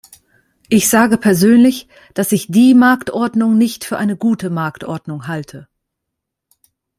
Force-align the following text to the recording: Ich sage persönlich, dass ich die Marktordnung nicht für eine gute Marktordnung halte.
Ich 0.67 0.89
sage 0.89 1.17
persönlich, 1.19 1.87
dass 2.15 2.31
ich 2.31 2.47
die 2.47 2.73
Marktordnung 2.73 3.55
nicht 3.59 3.83
für 3.85 3.97
eine 3.99 4.17
gute 4.17 4.49
Marktordnung 4.49 5.27
halte. 5.27 5.67